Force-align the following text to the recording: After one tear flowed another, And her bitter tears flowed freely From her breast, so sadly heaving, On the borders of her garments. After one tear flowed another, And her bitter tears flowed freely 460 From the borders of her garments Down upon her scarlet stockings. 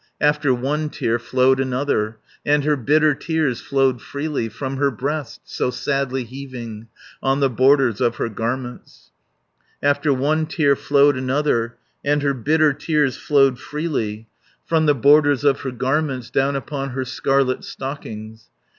After 0.19 0.51
one 0.51 0.89
tear 0.89 1.19
flowed 1.19 1.59
another, 1.59 2.17
And 2.43 2.63
her 2.63 2.75
bitter 2.75 3.13
tears 3.13 3.61
flowed 3.61 4.01
freely 4.01 4.49
From 4.49 4.77
her 4.77 4.89
breast, 4.89 5.41
so 5.43 5.69
sadly 5.69 6.23
heaving, 6.23 6.87
On 7.21 7.39
the 7.39 7.51
borders 7.51 8.01
of 8.01 8.15
her 8.15 8.27
garments. 8.27 9.11
After 9.83 10.11
one 10.11 10.47
tear 10.47 10.75
flowed 10.75 11.15
another, 11.17 11.75
And 12.03 12.23
her 12.23 12.33
bitter 12.33 12.73
tears 12.73 13.15
flowed 13.15 13.59
freely 13.59 14.27
460 14.65 14.69
From 14.69 14.85
the 14.87 14.95
borders 14.99 15.43
of 15.43 15.59
her 15.59 15.71
garments 15.71 16.31
Down 16.31 16.55
upon 16.55 16.89
her 16.97 17.05
scarlet 17.05 17.63
stockings. 17.63 18.49